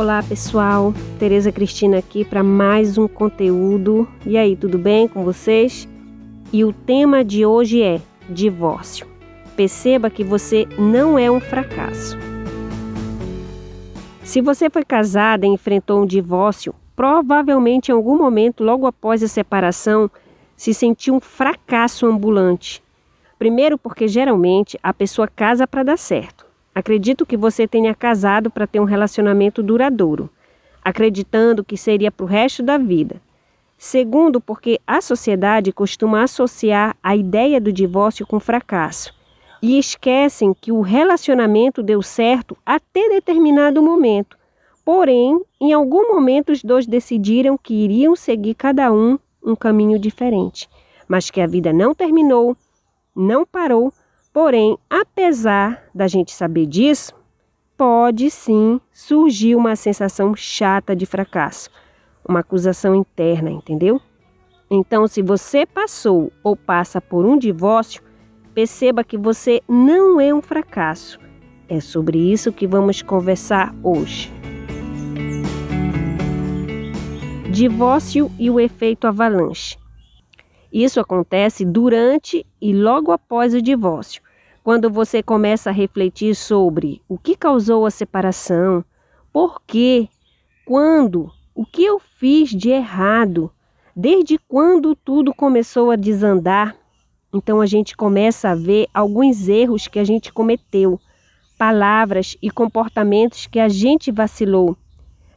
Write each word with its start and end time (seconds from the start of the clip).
Olá 0.00 0.22
pessoal, 0.22 0.94
Tereza 1.18 1.52
Cristina 1.52 1.98
aqui 1.98 2.24
para 2.24 2.42
mais 2.42 2.96
um 2.96 3.06
conteúdo. 3.06 4.08
E 4.24 4.38
aí, 4.38 4.56
tudo 4.56 4.78
bem 4.78 5.06
com 5.06 5.22
vocês? 5.22 5.86
E 6.50 6.64
o 6.64 6.72
tema 6.72 7.22
de 7.22 7.44
hoje 7.44 7.82
é 7.82 8.00
divórcio. 8.26 9.06
Perceba 9.54 10.08
que 10.08 10.24
você 10.24 10.66
não 10.78 11.18
é 11.18 11.30
um 11.30 11.38
fracasso. 11.38 12.16
Se 14.24 14.40
você 14.40 14.70
foi 14.70 14.86
casada 14.86 15.44
e 15.44 15.50
enfrentou 15.50 16.00
um 16.00 16.06
divórcio, 16.06 16.74
provavelmente 16.96 17.90
em 17.90 17.94
algum 17.94 18.16
momento 18.16 18.64
logo 18.64 18.86
após 18.86 19.22
a 19.22 19.28
separação 19.28 20.10
se 20.56 20.72
sentiu 20.72 21.14
um 21.14 21.20
fracasso 21.20 22.06
ambulante. 22.06 22.82
Primeiro, 23.38 23.76
porque 23.76 24.08
geralmente 24.08 24.78
a 24.82 24.94
pessoa 24.94 25.28
casa 25.28 25.66
para 25.66 25.82
dar 25.82 25.98
certo. 25.98 26.49
Acredito 26.74 27.26
que 27.26 27.36
você 27.36 27.66
tenha 27.66 27.94
casado 27.94 28.50
para 28.50 28.66
ter 28.66 28.80
um 28.80 28.84
relacionamento 28.84 29.62
duradouro, 29.62 30.30
acreditando 30.84 31.64
que 31.64 31.76
seria 31.76 32.10
para 32.10 32.24
o 32.24 32.28
resto 32.28 32.62
da 32.62 32.78
vida. 32.78 33.20
Segundo, 33.76 34.40
porque 34.40 34.78
a 34.86 35.00
sociedade 35.00 35.72
costuma 35.72 36.22
associar 36.22 36.96
a 37.02 37.16
ideia 37.16 37.60
do 37.60 37.72
divórcio 37.72 38.26
com 38.26 38.38
fracasso 38.38 39.14
e 39.62 39.78
esquecem 39.78 40.54
que 40.54 40.70
o 40.70 40.80
relacionamento 40.80 41.82
deu 41.82 42.02
certo 42.02 42.56
até 42.64 43.08
determinado 43.08 43.82
momento. 43.82 44.36
Porém, 44.84 45.40
em 45.60 45.72
algum 45.72 46.12
momento 46.12 46.52
os 46.52 46.62
dois 46.62 46.86
decidiram 46.86 47.58
que 47.58 47.74
iriam 47.74 48.14
seguir 48.16 48.54
cada 48.54 48.92
um 48.92 49.18
um 49.42 49.56
caminho 49.56 49.98
diferente, 49.98 50.68
mas 51.08 51.30
que 51.30 51.40
a 51.40 51.46
vida 51.46 51.72
não 51.72 51.94
terminou, 51.94 52.56
não 53.16 53.46
parou 53.46 53.92
Porém, 54.32 54.78
apesar 54.88 55.82
da 55.92 56.06
gente 56.06 56.32
saber 56.32 56.66
disso, 56.66 57.12
pode 57.76 58.30
sim 58.30 58.80
surgir 58.92 59.56
uma 59.56 59.74
sensação 59.74 60.36
chata 60.36 60.94
de 60.94 61.04
fracasso, 61.04 61.68
uma 62.28 62.40
acusação 62.40 62.94
interna, 62.94 63.50
entendeu? 63.50 64.00
Então, 64.70 65.08
se 65.08 65.20
você 65.20 65.66
passou 65.66 66.30
ou 66.44 66.54
passa 66.54 67.00
por 67.00 67.26
um 67.26 67.36
divórcio, 67.36 68.02
perceba 68.54 69.02
que 69.02 69.18
você 69.18 69.60
não 69.68 70.20
é 70.20 70.32
um 70.32 70.40
fracasso. 70.40 71.18
É 71.68 71.80
sobre 71.80 72.18
isso 72.18 72.52
que 72.52 72.68
vamos 72.68 73.02
conversar 73.02 73.74
hoje. 73.82 74.32
Divórcio 77.50 78.30
e 78.38 78.48
o 78.48 78.60
efeito 78.60 79.08
avalanche. 79.08 79.76
Isso 80.72 81.00
acontece 81.00 81.64
durante 81.64 82.46
e 82.60 82.72
logo 82.72 83.10
após 83.10 83.54
o 83.54 83.60
divórcio, 83.60 84.22
quando 84.62 84.90
você 84.90 85.22
começa 85.22 85.70
a 85.70 85.72
refletir 85.72 86.34
sobre 86.34 87.00
o 87.08 87.18
que 87.18 87.36
causou 87.36 87.86
a 87.86 87.90
separação, 87.90 88.84
por 89.32 89.60
quê, 89.66 90.08
quando, 90.64 91.30
o 91.54 91.64
que 91.64 91.84
eu 91.84 91.98
fiz 91.98 92.50
de 92.50 92.70
errado, 92.70 93.50
desde 93.94 94.38
quando 94.38 94.94
tudo 94.94 95.34
começou 95.34 95.90
a 95.90 95.96
desandar. 95.96 96.76
Então 97.32 97.60
a 97.60 97.66
gente 97.66 97.96
começa 97.96 98.50
a 98.50 98.54
ver 98.54 98.86
alguns 98.92 99.48
erros 99.48 99.88
que 99.88 99.98
a 99.98 100.04
gente 100.04 100.32
cometeu, 100.32 101.00
palavras 101.58 102.36
e 102.42 102.50
comportamentos 102.50 103.46
que 103.46 103.60
a 103.60 103.68
gente 103.68 104.10
vacilou. 104.10 104.76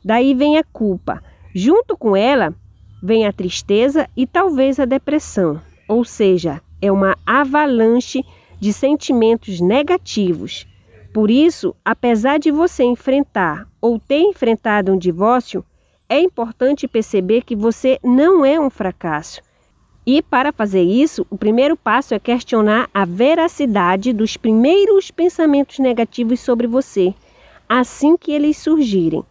Daí 0.04 0.34
vem 0.34 0.58
a 0.58 0.64
culpa. 0.64 1.24
Junto 1.54 1.96
com 1.96 2.16
ela, 2.16 2.54
vem 3.02 3.28
a 3.28 3.34
tristeza 3.34 4.10
e 4.18 4.26
talvez 4.26 4.80
a 4.80 4.86
depressão, 4.86 5.62
ou 5.88 6.04
seja, 6.04 6.62
é 6.82 6.92
uma 6.92 7.16
avalanche 7.26 8.24
de 8.64 8.72
sentimentos 8.72 9.60
negativos. 9.60 10.66
Por 11.14 11.30
isso, 11.30 11.76
apesar 11.84 12.40
de 12.40 12.50
você 12.50 12.82
enfrentar 12.86 13.68
ou 13.82 14.00
ter 14.00 14.22
enfrentado 14.22 14.94
um 14.94 14.98
divórcio, 14.98 15.66
é 16.08 16.22
importante 16.22 16.88
perceber 16.88 17.42
que 17.44 17.58
você 17.58 18.00
não 18.02 18.46
é 18.46 18.58
um 18.58 18.70
fracasso. 18.70 19.42
E 20.06 20.22
para 20.22 20.54
fazer 20.54 20.82
isso, 20.82 21.28
o 21.30 21.38
primeiro 21.38 21.76
passo 21.76 22.14
é 22.14 22.20
questionar 22.20 22.90
a 22.94 23.04
veracidade 23.04 24.14
dos 24.14 24.38
primeiros 24.38 25.12
pensamentos 25.12 25.78
negativos 25.80 26.40
sobre 26.40 26.66
você, 26.66 27.14
assim 27.68 28.16
que 28.16 28.32
eles 28.32 28.56
surgirem. 28.56 29.26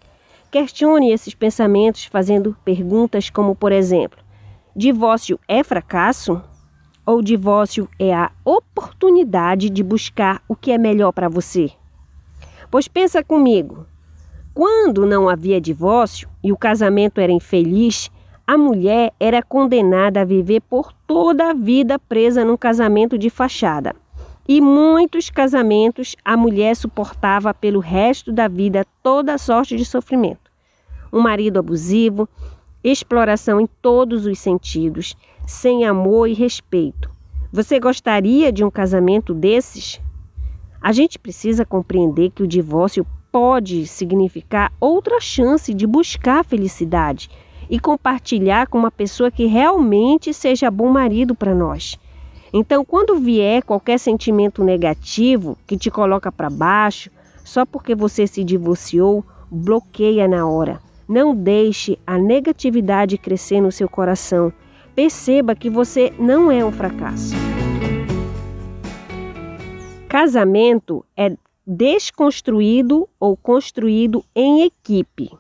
Questione 0.51 1.11
esses 1.11 1.35
pensamentos 1.35 2.05
fazendo 2.05 2.55
perguntas 2.63 3.31
como, 3.31 3.55
por 3.55 3.73
exemplo: 3.73 4.23
divórcio 4.77 5.41
é 5.49 5.65
fracasso? 5.65 6.52
Ou 7.05 7.21
divórcio 7.21 7.89
é 7.99 8.15
a 8.15 8.31
oportunidade 8.45 9.69
de 9.69 9.83
buscar 9.83 10.41
o 10.49 10.55
que 10.55 10.71
é 10.71 10.79
melhor 10.79 11.11
para 11.13 11.29
você? 11.29 11.73
Pois 12.71 12.87
pensa 12.87 13.25
comigo: 13.25 13.87
quando 14.55 15.05
não 15.05 15.29
havia 15.29 15.61
divórcio 15.61 16.29
e 16.45 16.53
o 16.53 16.57
casamento 16.57 17.21
era 17.21 17.33
infeliz, 17.33 18.09
a 18.47 18.57
mulher 18.57 19.13
era 19.19 19.43
condenada 19.43 20.21
a 20.21 20.25
viver 20.25 20.61
por 20.61 20.93
toda 21.07 21.51
a 21.51 21.55
vida 21.55 21.99
presa 21.99 22.45
num 22.45 22.57
casamento 22.57 23.19
de 23.19 23.31
fachada. 23.31 23.97
E 24.47 24.61
muitos 24.61 25.29
casamentos 25.29 26.15
a 26.25 26.37
mulher 26.37 26.77
suportava 26.77 27.53
pelo 27.53 27.81
resto 27.81 28.31
da 28.31 28.47
vida 28.47 28.87
toda 29.03 29.39
sorte 29.39 29.77
de 29.77 29.85
sofrimento. 29.85 30.51
Um 31.13 31.21
marido 31.21 31.59
abusivo, 31.59 32.29
exploração 32.85 33.61
em 33.61 33.69
todos 33.81 34.27
os 34.27 34.39
sentidos, 34.39 35.17
sem 35.47 35.85
amor 35.85 36.29
e 36.29 36.35
respeito. 36.35 37.11
Você 37.53 37.79
gostaria 37.79 38.53
de 38.53 38.65
um 38.65 38.71
casamento 38.71 39.35
desses? 39.35 40.01
A 40.81 40.93
gente 40.93 41.19
precisa 41.19 41.65
compreender 41.65 42.31
que 42.31 42.43
o 42.43 42.47
divórcio 42.47 43.07
pode 43.31 43.87
significar 43.87 44.73
outra 44.81 45.21
chance 45.21 45.73
de 45.73 45.87
buscar 45.87 46.45
felicidade 46.45 47.31
e 47.71 47.79
compartilhar 47.81 48.67
com 48.67 48.79
uma 48.79 48.91
pessoa 48.91 49.31
que 49.31 49.47
realmente 49.47 50.35
seja 50.35 50.71
bom 50.71 50.91
marido 50.91 51.35
para 51.35 51.55
nós. 51.55 51.99
Então, 52.53 52.85
quando 52.85 53.17
vier 53.17 53.63
qualquer 53.63 53.99
sentimento 53.99 54.63
negativo 54.63 55.57
que 55.67 55.79
te 55.79 55.91
coloca 55.91 56.31
para 56.31 56.51
baixo, 56.51 57.11
só 57.43 57.65
porque 57.65 57.95
você 57.95 58.27
se 58.27 58.45
divorciou, 58.45 59.25
bloqueia 59.51 60.29
na 60.29 60.47
hora. 60.47 60.81
Não 61.09 61.35
deixe 61.35 61.99
a 62.07 62.19
negatividade 62.19 63.17
crescer 63.17 63.61
no 63.61 63.73
seu 63.73 63.89
coração. 63.89 64.53
Perceba 64.95 65.55
que 65.55 65.71
você 65.71 66.13
não 66.19 66.51
é 66.51 66.63
um 66.63 66.71
fracasso. 66.71 67.35
Casamento 70.07 71.03
é 71.17 71.35
desconstruído 71.67 73.09
ou 73.19 73.35
construído 73.35 74.23
em 74.35 74.65
equipe. 74.65 75.31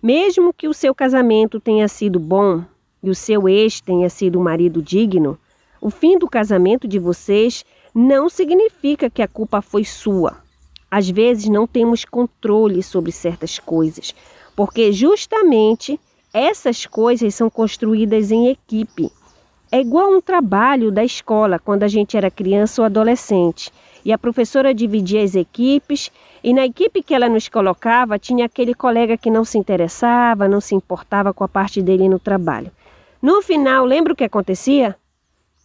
Mesmo 0.00 0.52
que 0.52 0.68
o 0.68 0.74
seu 0.74 0.94
casamento 0.94 1.58
tenha 1.58 1.88
sido 1.88 2.20
bom 2.20 2.62
e 3.02 3.10
o 3.10 3.14
seu 3.14 3.48
ex 3.48 3.80
tenha 3.80 4.08
sido 4.08 4.38
um 4.38 4.42
marido 4.44 4.80
digno, 4.80 5.36
o 5.80 5.90
fim 5.90 6.16
do 6.16 6.28
casamento 6.28 6.86
de 6.86 6.98
vocês 6.98 7.64
não 7.92 8.28
significa 8.28 9.10
que 9.10 9.22
a 9.22 9.26
culpa 9.26 9.60
foi 9.60 9.84
sua. 9.84 10.36
Às 10.88 11.10
vezes 11.10 11.48
não 11.48 11.66
temos 11.66 12.04
controle 12.04 12.84
sobre 12.84 13.10
certas 13.10 13.58
coisas, 13.58 14.14
porque 14.54 14.92
justamente 14.92 15.98
essas 16.32 16.86
coisas 16.86 17.34
são 17.34 17.50
construídas 17.50 18.30
em 18.30 18.48
equipe. 18.48 19.10
É 19.70 19.80
igual 19.80 20.10
um 20.10 20.20
trabalho 20.20 20.90
da 20.90 21.04
escola 21.04 21.58
quando 21.58 21.82
a 21.82 21.88
gente 21.88 22.16
era 22.16 22.30
criança 22.30 22.82
ou 22.82 22.86
adolescente. 22.86 23.72
E 24.04 24.12
a 24.12 24.18
professora 24.18 24.74
dividia 24.74 25.22
as 25.22 25.34
equipes, 25.34 26.10
e 26.42 26.54
na 26.54 26.64
equipe 26.64 27.02
que 27.02 27.14
ela 27.14 27.28
nos 27.28 27.48
colocava 27.48 28.18
tinha 28.18 28.46
aquele 28.46 28.74
colega 28.74 29.16
que 29.16 29.30
não 29.30 29.44
se 29.44 29.58
interessava, 29.58 30.48
não 30.48 30.60
se 30.60 30.74
importava 30.74 31.34
com 31.34 31.44
a 31.44 31.48
parte 31.48 31.82
dele 31.82 32.08
no 32.08 32.18
trabalho. 32.18 32.70
No 33.20 33.42
final, 33.42 33.84
lembra 33.84 34.12
o 34.12 34.16
que 34.16 34.24
acontecia? 34.24 34.96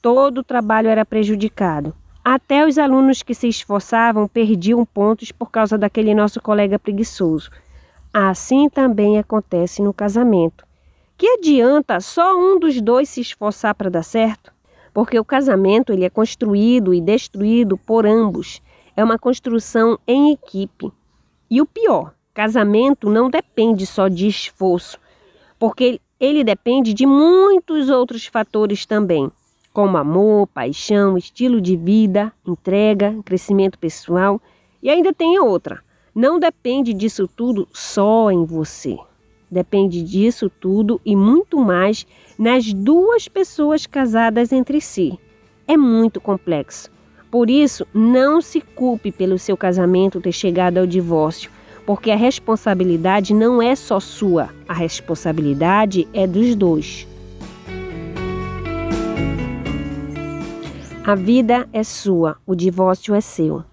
todo 0.06 0.42
o 0.42 0.44
trabalho 0.44 0.88
era 0.88 1.04
prejudicado. 1.04 1.92
Até 2.24 2.64
os 2.64 2.78
alunos 2.78 3.24
que 3.24 3.34
se 3.34 3.48
esforçavam 3.48 4.28
perdiam 4.28 4.86
pontos 4.86 5.32
por 5.32 5.50
causa 5.50 5.80
daquele 5.80 6.14
nosso 6.14 6.40
colega 6.40 6.78
preguiçoso. 6.78 7.50
Assim 8.18 8.70
também 8.70 9.20
acontece 9.20 9.82
no 9.82 9.94
casamento. 9.94 10.66
Que 11.18 11.28
adianta 11.28 12.00
só 12.00 12.34
um 12.40 12.58
dos 12.58 12.80
dois 12.80 13.10
se 13.10 13.20
esforçar 13.20 13.76
para 13.76 13.90
dar 13.90 14.04
certo? 14.04 14.54
Porque 14.94 15.20
o 15.20 15.26
casamento 15.26 15.92
ele 15.92 16.06
é 16.06 16.10
construído 16.10 16.94
e 16.94 17.02
destruído 17.02 17.78
por 17.78 18.06
ambos. 18.06 18.62
É 18.96 19.04
uma 19.04 19.20
construção 19.20 20.00
em 20.08 20.32
equipe. 20.32 20.90
E 21.52 21.60
o 21.60 21.66
pior, 21.66 22.14
casamento 22.34 23.10
não 23.10 23.30
depende 23.30 23.86
só 23.86 24.08
de 24.08 24.28
esforço, 24.28 24.98
porque 25.60 26.00
ele 26.18 26.42
depende 26.42 26.94
de 26.94 27.06
muitos 27.06 27.90
outros 27.90 28.26
fatores 28.28 28.86
também 28.86 29.30
como 29.74 29.98
amor, 29.98 30.48
paixão, 30.48 31.18
estilo 31.18 31.60
de 31.60 31.76
vida, 31.76 32.32
entrega, 32.48 33.14
crescimento 33.26 33.78
pessoal. 33.78 34.42
E 34.82 34.90
ainda 34.90 35.12
tem 35.12 35.38
outra. 35.38 35.84
Não 36.16 36.40
depende 36.40 36.94
disso 36.94 37.28
tudo 37.28 37.68
só 37.74 38.32
em 38.32 38.46
você. 38.46 38.98
Depende 39.52 40.02
disso 40.02 40.50
tudo 40.50 41.02
e 41.06 41.14
muito 41.14 41.60
mais 41.60 42.08
nas 42.40 42.72
duas 42.72 43.28
pessoas 43.28 43.86
casadas 43.86 44.54
entre 44.54 44.80
si. 44.80 45.20
É 45.68 45.76
muito 45.76 46.22
complexo. 46.22 46.90
Por 47.30 47.50
isso, 47.50 47.86
não 47.94 48.40
se 48.40 48.62
culpe 48.62 49.12
pelo 49.12 49.38
seu 49.38 49.58
casamento 49.58 50.22
ter 50.22 50.32
chegado 50.32 50.78
ao 50.78 50.88
divórcio, 50.88 51.52
porque 51.86 52.10
a 52.10 52.16
responsabilidade 52.16 53.34
não 53.34 53.62
é 53.62 53.76
só 53.76 54.00
sua, 54.00 54.52
a 54.70 54.74
responsabilidade 54.74 56.08
é 56.14 56.26
dos 56.26 56.56
dois. 56.56 57.06
A 61.04 61.14
vida 61.14 61.68
é 61.74 61.84
sua, 61.84 62.38
o 62.48 62.56
divórcio 62.56 63.14
é 63.14 63.20
seu. 63.20 63.66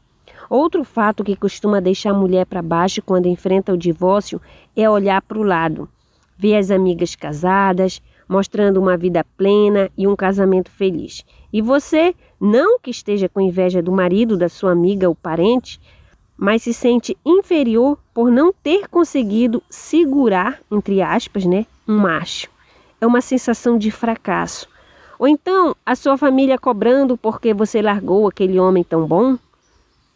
Outro 0.53 0.85
fato 0.85 1.25
que 1.25 1.35
costuma 1.35 1.81
deixar 1.81 2.11
a 2.11 2.15
mulher 2.15 2.45
para 2.45 2.61
baixo 2.61 3.01
quando 3.01 3.25
enfrenta 3.25 3.73
o 3.73 3.77
divórcio 3.77 4.39
é 4.77 4.87
olhar 4.87 5.23
para 5.23 5.39
o 5.39 5.43
lado, 5.43 5.89
ver 6.37 6.59
as 6.59 6.71
amigas 6.71 7.17
casadas, 7.17 8.03
mostrando 8.29 8.77
uma 8.77 8.95
vida 8.95 9.25
plena 9.35 9.91
e 9.97 10.07
um 10.07 10.15
casamento 10.15 10.71
feliz. 10.71 11.25
E 11.51 11.63
você, 11.63 12.15
não 12.39 12.79
que 12.79 12.91
esteja 12.91 13.31
com 13.31 13.41
inveja 13.41 13.81
do 13.81 13.91
marido 13.91 14.37
da 14.37 14.47
sua 14.47 14.73
amiga 14.73 15.09
ou 15.09 15.15
parente, 15.15 15.81
mas 16.37 16.65
se 16.65 16.75
sente 16.75 17.17
inferior 17.25 17.99
por 18.13 18.31
não 18.31 18.53
ter 18.53 18.89
conseguido 18.89 19.63
segurar, 19.71 20.61
entre 20.71 21.01
aspas, 21.01 21.47
né, 21.47 21.65
um 21.89 21.97
macho. 21.97 22.51
É 23.01 23.07
uma 23.07 23.23
sensação 23.23 23.79
de 23.79 23.91
fracasso. 23.91 24.69
Ou 25.19 25.27
então 25.27 25.75
a 25.87 25.97
sua 25.97 26.19
família 26.19 26.59
cobrando 26.59 27.17
porque 27.17 27.55
você 27.55 27.81
largou 27.81 28.29
aquele 28.29 28.61
homem 28.61 28.85
tão 28.85 29.07
bom? 29.07 29.39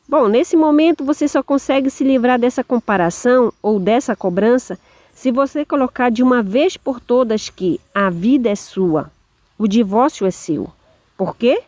Bom, 0.09 0.29
nesse 0.29 0.57
momento 0.57 1.05
você 1.05 1.27
só 1.27 1.43
consegue 1.43 1.91
se 1.91 2.05
livrar 2.05 2.39
dessa 2.39 2.63
comparação 2.63 3.53
ou 3.63 3.79
dessa 3.79 4.15
cobrança 4.15 4.79
se 5.15 5.31
você 5.31 5.65
colocar 5.65 6.11
de 6.11 6.23
uma 6.23 6.43
vez 6.43 6.77
por 6.77 7.01
todas 7.01 7.49
que 7.49 7.81
a 7.95 8.11
vida 8.11 8.49
é 8.49 8.55
sua, 8.55 9.11
o 9.59 9.67
divórcio 9.67 10.27
é 10.27 10.31
seu. 10.31 10.71
Por 11.17 11.37
quê? 11.37 11.63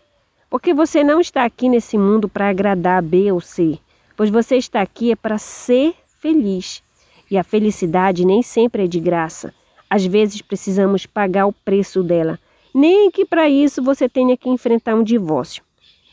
Porque 0.50 0.73
você 0.73 1.02
não 1.02 1.20
está 1.20 1.44
aqui 1.44 1.69
nesse 1.69 1.96
mundo 1.99 2.29
para 2.29 2.49
agradar 2.49 3.02
B 3.02 3.32
ou 3.32 3.40
C, 3.40 3.79
pois 4.17 4.31
você 4.31 4.56
está 4.56 4.81
aqui 4.81 5.12
é 5.12 5.17
para 5.17 5.38
ser 5.38 5.94
feliz. 6.20 6.82
E 7.31 7.37
a 7.37 7.44
felicidade 7.44 8.25
nem 8.25 8.43
sempre 8.43 8.84
é 8.84 8.87
de 8.87 9.00
graça. 9.00 9.52
Às 9.91 10.05
vezes 10.05 10.43
precisamos 10.43 11.06
pagar 11.06 11.46
o 11.46 11.52
preço 11.52 12.02
dela 12.02 12.38
nem 12.75 13.11
que 13.11 13.25
para 13.25 13.49
isso 13.49 13.82
você 13.82 14.08
tenha 14.08 14.37
que 14.37 14.49
enfrentar 14.49 14.94
um 14.94 15.02
divórcio. 15.02 15.62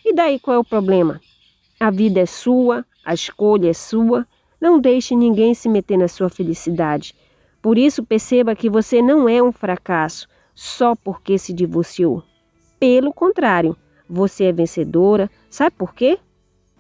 E 0.04 0.14
daí 0.14 0.40
qual 0.40 0.56
é 0.56 0.60
o 0.60 0.64
problema? 0.64 1.22
A 1.78 1.92
vida 1.92 2.22
é 2.22 2.26
sua, 2.26 2.86
a 3.04 3.14
escolha 3.14 3.70
é 3.70 3.74
sua, 3.74 4.26
não 4.62 4.80
deixe 4.80 5.14
ninguém 5.14 5.54
se 5.54 5.68
meter 5.68 5.98
na 5.98 6.08
sua 6.08 6.30
felicidade. 6.30 7.14
Por 7.62 7.78
isso, 7.78 8.04
perceba 8.04 8.56
que 8.56 8.70
você 8.70 9.02
não 9.02 9.28
é 9.28 9.44
um 9.44 9.52
fracasso 9.52 10.28
só 10.54 10.96
porque 10.96 11.38
se 11.38 11.52
divorciou. 11.52 12.24
Pelo 12.80 13.12
contrário, 13.12 13.76
você 14.10 14.46
é 14.46 14.52
vencedora. 14.54 15.30
Sabe 15.50 15.76
por 15.76 15.94
quê? 15.94 16.18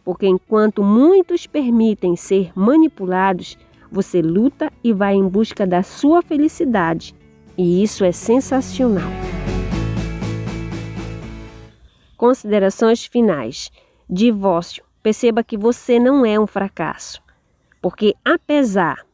Porque 0.04 0.28
enquanto 0.28 0.82
muitos 0.82 1.46
permitem 1.46 2.16
ser 2.16 2.52
manipulados, 2.56 3.58
você 3.92 4.22
luta 4.22 4.72
e 4.82 4.94
vai 4.94 5.16
em 5.16 5.28
busca 5.28 5.68
da 5.68 5.84
sua 5.84 6.22
felicidade. 6.22 7.14
E 7.58 7.84
isso 7.84 8.06
é 8.06 8.14
sensacional. 8.14 9.10
Considerações 12.16 13.06
finais. 13.06 13.70
Divórcio. 14.10 14.85
Perceba 15.06 15.44
que 15.44 15.56
você 15.56 16.00
não 16.00 16.26
é 16.26 16.40
um 16.40 16.48
fracasso. 16.48 17.22
Porque 17.80 18.16
apesar 18.26 19.06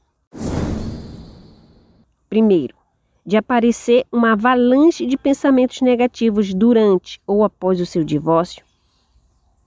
primeiro 2.30 2.74
de 3.26 3.36
aparecer 3.36 4.06
uma 4.10 4.32
avalanche 4.32 5.06
de 5.06 5.18
pensamentos 5.18 5.82
negativos 5.82 6.54
durante 6.54 7.20
ou 7.28 7.44
após 7.44 7.82
o 7.82 7.86
seu 7.86 8.06
divórcio, 8.06 8.64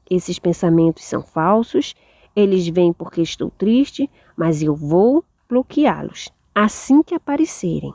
esses 0.08 0.38
pensamentos 0.38 1.04
são 1.04 1.22
falsos, 1.22 1.94
eles 2.34 2.66
vêm 2.68 2.90
porque 2.90 3.20
estou 3.20 3.50
triste, 3.50 4.08
mas 4.34 4.62
eu 4.62 4.74
vou 4.74 5.22
bloqueá-los 5.46 6.30
assim 6.54 7.02
que 7.02 7.14
aparecerem. 7.14 7.92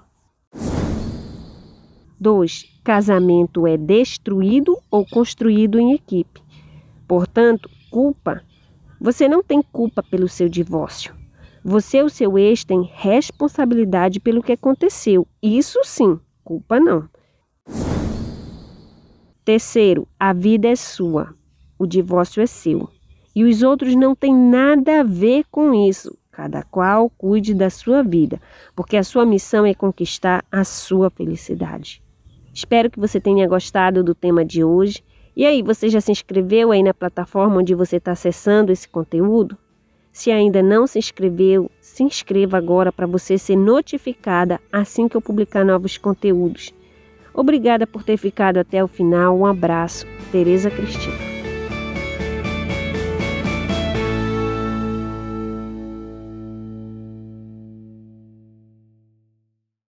2. 2.19 2.79
Casamento 2.83 3.65
é 3.65 3.75
destruído 3.75 4.77
ou 4.91 5.03
construído 5.03 5.79
em 5.79 5.93
equipe. 5.93 6.43
Portanto, 7.07 7.67
culpa. 7.89 8.41
Você 8.99 9.27
não 9.27 9.41
tem 9.41 9.61
culpa 9.61 10.03
pelo 10.03 10.27
seu 10.27 10.49
divórcio. 10.49 11.15
Você 11.63 11.97
e 11.97 12.03
o 12.03 12.09
seu 12.09 12.37
ex 12.37 12.63
têm 12.63 12.89
responsabilidade 12.93 14.19
pelo 14.19 14.41
que 14.41 14.53
aconteceu. 14.53 15.27
Isso 15.41 15.79
sim, 15.83 16.19
culpa 16.43 16.79
não. 16.79 17.09
Terceiro, 19.43 20.07
a 20.19 20.31
vida 20.31 20.67
é 20.67 20.75
sua. 20.75 21.33
O 21.77 21.85
divórcio 21.85 22.41
é 22.41 22.45
seu. 22.45 22.89
E 23.35 23.43
os 23.43 23.63
outros 23.63 23.95
não 23.95 24.15
têm 24.15 24.35
nada 24.35 25.01
a 25.01 25.03
ver 25.03 25.45
com 25.49 25.73
isso. 25.73 26.17
Cada 26.31 26.63
qual 26.63 27.09
cuide 27.09 27.53
da 27.53 27.69
sua 27.69 28.01
vida, 28.01 28.41
porque 28.73 28.95
a 28.95 29.03
sua 29.03 29.25
missão 29.25 29.65
é 29.65 29.73
conquistar 29.73 30.45
a 30.49 30.63
sua 30.63 31.09
felicidade. 31.09 32.01
Espero 32.53 32.89
que 32.89 32.99
você 32.99 33.19
tenha 33.19 33.47
gostado 33.47 34.03
do 34.03 34.15
tema 34.15 34.45
de 34.45 34.63
hoje. 34.63 35.03
E 35.35 35.45
aí, 35.45 35.61
você 35.61 35.89
já 35.89 36.01
se 36.01 36.11
inscreveu 36.11 36.71
aí 36.71 36.83
na 36.83 36.93
plataforma 36.93 37.57
onde 37.57 37.73
você 37.75 37.97
está 37.97 38.11
acessando 38.11 38.71
esse 38.71 38.87
conteúdo? 38.87 39.57
Se 40.11 40.31
ainda 40.31 40.61
não 40.61 40.87
se 40.87 40.99
inscreveu, 40.99 41.69
se 41.79 42.03
inscreva 42.03 42.57
agora 42.57 42.91
para 42.91 43.05
você 43.05 43.37
ser 43.37 43.55
notificada 43.55 44.59
assim 44.71 45.07
que 45.07 45.15
eu 45.15 45.21
publicar 45.21 45.63
novos 45.63 45.97
conteúdos. 45.97 46.73
Obrigada 47.33 47.87
por 47.87 48.03
ter 48.03 48.17
ficado 48.17 48.57
até 48.57 48.83
o 48.83 48.87
final. 48.87 49.37
Um 49.37 49.45
abraço. 49.45 50.05
Tereza 50.31 50.69
Cristina. 50.69 51.28